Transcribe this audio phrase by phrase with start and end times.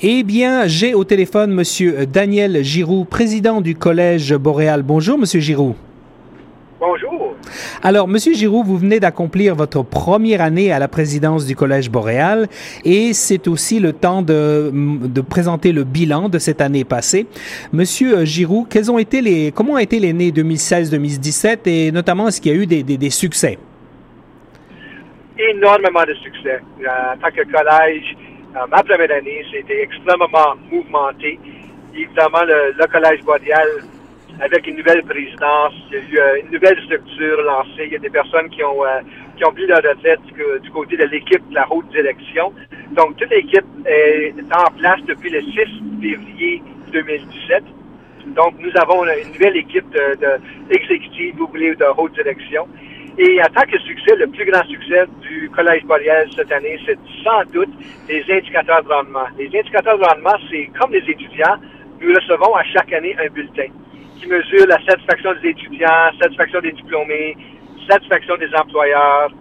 [0.00, 4.84] Eh bien, j'ai au téléphone Monsieur Daniel Giroux, président du Collège Boréal.
[4.84, 5.74] Bonjour, Monsieur Giroux.
[6.78, 7.34] Bonjour.
[7.82, 12.46] Alors, Monsieur Giroux, vous venez d'accomplir votre première année à la présidence du Collège Boréal
[12.84, 17.26] et c'est aussi le temps de, de, présenter le bilan de cette année passée.
[17.72, 22.40] Monsieur Giroux, quels ont été les, comment ont été les années 2016-2017 et notamment est-ce
[22.40, 23.58] qu'il y a eu des, des, des, succès?
[25.36, 26.60] Énormément de succès.
[26.86, 28.16] En tant que collège,
[28.54, 31.38] ma première année, c'était extrêmement mouvementé.
[31.94, 33.68] Évidemment, le, le Collège Boréal
[34.40, 37.86] avec une nouvelle présidence, il y a eu euh, une nouvelle structure lancée.
[37.86, 39.00] Il y a des personnes qui ont euh,
[39.36, 40.20] qui ont pris leur retraite
[40.62, 42.52] du, côté de l'équipe de la haute direction.
[42.92, 45.54] Donc, toute l'équipe est en place depuis le 6
[46.00, 47.64] février 2017.
[48.34, 52.66] Donc, nous avons une nouvelle équipe de, de vous voulez, de haute direction.
[53.20, 56.98] Et en tant que succès, le plus grand succès du Collège boréal cette année, c'est
[57.24, 57.68] sans doute
[58.08, 59.26] les indicateurs de rendement.
[59.36, 61.56] Les indicateurs de rendement, c'est comme les étudiants,
[62.00, 63.66] nous recevons à chaque année un bulletin
[64.20, 67.36] qui mesure la satisfaction des étudiants, satisfaction des diplômés,
[67.90, 69.32] satisfaction des employeurs,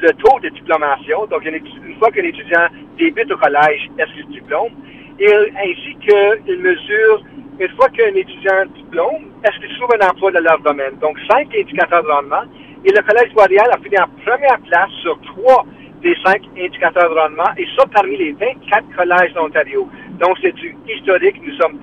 [0.00, 1.26] le taux de diplomation.
[1.26, 4.72] Donc, une fois qu'un étudiant débute au collège, est-ce qu'il diplôme?
[5.18, 7.22] Et ainsi qu'il mesure,
[7.58, 10.96] une fois qu'un étudiant diplôme, est-ce qu'il trouve un emploi dans leur domaine?
[11.02, 12.44] Donc, cinq indicateurs de rendement.
[12.84, 15.66] Et le Collège Boréal a fini en première place sur trois
[16.02, 19.88] des cinq indicateurs de rendement, et ça parmi les 24 collèges d'Ontario.
[20.18, 21.36] Donc, c'est du historique.
[21.44, 21.78] Nous sommes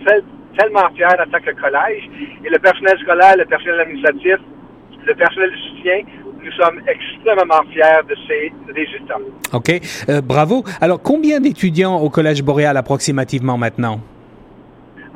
[0.58, 2.10] tellement fiers en tant que collège.
[2.44, 4.38] Et le personnel scolaire, le personnel administratif,
[5.06, 6.02] le personnel de soutien,
[6.44, 9.18] nous sommes extrêmement fiers de ces résultats.
[9.54, 9.72] OK.
[10.10, 10.64] Euh, bravo.
[10.82, 14.00] Alors, combien d'étudiants au Collège Boréal approximativement maintenant?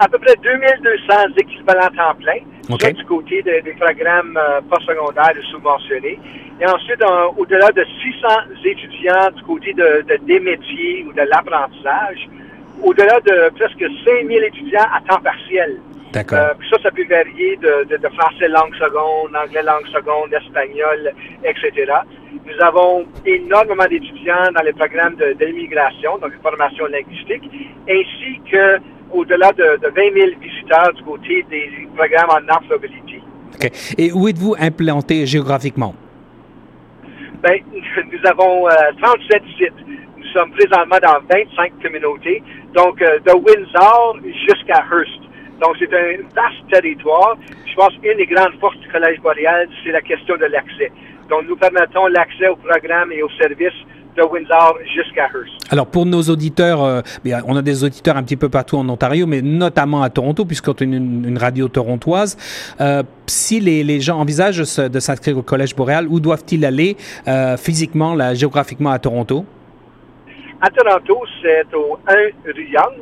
[0.03, 2.41] À peu près 2200 équivalents temps plein.
[2.73, 2.87] Okay.
[2.87, 6.19] Ça, du côté de, des programmes euh, postsecondaires et subventionnés.
[6.59, 7.03] Et ensuite,
[7.37, 8.27] au-delà de 600
[8.65, 12.27] étudiants du côté de, de des métiers ou de l'apprentissage
[12.81, 15.77] au-delà de presque 5000 étudiants à temps partiel.
[16.13, 16.39] D'accord.
[16.39, 21.13] Euh, ça, ça peut varier de, de, de, français langue seconde, anglais langue seconde, espagnol,
[21.45, 21.93] etc.
[22.45, 27.43] Nous avons énormément d'étudiants dans les programmes de, de l'immigration, donc formation linguistique,
[27.87, 28.79] ainsi que
[29.13, 33.21] au-delà de, de 20 000 visiteurs du côté des programmes en employabilité.
[33.55, 33.71] OK.
[33.97, 35.93] Et où êtes-vous implanté géographiquement?
[37.43, 37.59] Ben,
[38.11, 39.73] nous avons euh, 37 sites.
[40.17, 42.41] Nous sommes présentement dans 25 communautés,
[42.73, 44.17] donc euh, de Windsor
[44.47, 45.21] jusqu'à Hearst.
[45.61, 47.37] Donc, c'est un vaste territoire.
[47.67, 50.91] Je pense qu'une des grandes forces du Collège boréal, c'est la question de l'accès.
[51.29, 53.85] Donc, nous permettons l'accès aux programmes et aux services
[54.15, 55.71] de Windsor jusqu'à Hearst.
[55.71, 57.01] Alors pour nos auditeurs, euh,
[57.45, 60.73] on a des auditeurs un petit peu partout en Ontario, mais notamment à Toronto, puisqu'on
[60.73, 62.37] est une, une, radio torontoise.
[62.79, 67.57] Euh, si les, les, gens envisagent de s'inscrire au Collège boréal, où doivent-ils aller euh,
[67.57, 69.45] physiquement, là, géographiquement à Toronto?
[70.61, 72.13] À Toronto, c'est au 1
[72.53, 72.93] rue Young,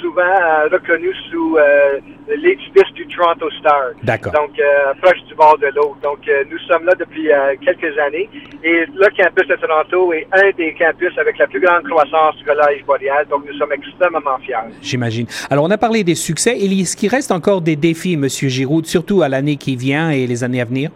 [0.00, 1.98] souvent euh, reconnu sous euh,
[2.28, 3.90] l'édifice du Toronto Star.
[4.02, 4.32] D'accord.
[4.32, 5.96] Donc, euh, proche du bord de l'eau.
[6.02, 6.20] Donc,
[6.50, 7.30] nous sommes là depuis
[7.64, 8.28] quelques années.
[8.62, 12.44] Et le campus de Toronto est un des campus avec la plus grande croissance du
[12.44, 13.26] Collège boréal.
[13.28, 14.56] Donc, nous sommes extrêmement fiers.
[14.82, 15.26] J'imagine.
[15.50, 16.56] Alors, on a parlé des succès.
[16.58, 18.28] Est-ce qu'il reste encore des défis, M.
[18.28, 20.90] Giroud, surtout à l'année qui vient et les années à venir?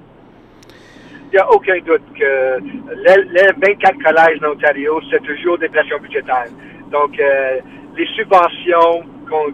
[1.33, 2.59] Il n'y a aucun doute que
[2.95, 6.49] les, les 24 collèges d'Ontario, c'est toujours des pressions budgétaires.
[6.93, 7.59] Donc, euh,
[7.97, 9.05] les subventions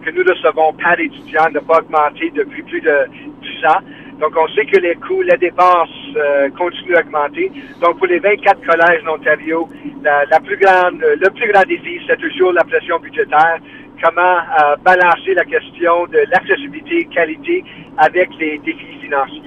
[0.03, 3.07] que nous recevons par étudiant n'ont pas augmenté depuis plus de
[3.41, 3.81] 10 ans.
[4.19, 7.51] Donc, on sait que les coûts, les dépenses euh, continuent à augmenter.
[7.79, 9.69] Donc, pour les 24 collèges d'Ontario,
[10.03, 13.59] la, la, plus grande, le plus grand défi, c'est toujours la pression budgétaire.
[14.03, 17.63] Comment euh, balancer la question de l'accessibilité, qualité
[17.97, 19.41] avec les défis financiers.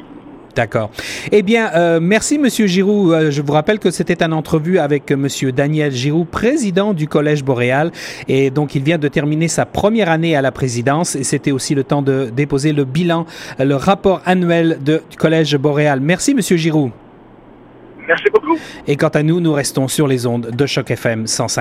[0.55, 0.91] D'accord.
[1.31, 3.13] Eh bien, euh, merci, Monsieur Giroux.
[3.13, 7.09] Euh, je vous rappelle que c'était une entrevue avec euh, Monsieur Daniel Giroux, président du
[7.09, 7.91] Collège Boréal.
[8.29, 11.17] Et donc, il vient de terminer sa première année à la présidence.
[11.17, 13.27] Et c'était aussi le temps de déposer le bilan,
[13.59, 16.01] le rapport annuel de, du Collège Boréal.
[16.01, 16.91] Merci, Monsieur Giroux.
[18.07, 18.59] Merci beaucoup.
[18.87, 21.61] Et quant à nous, nous restons sur les ondes de Choc FM 105.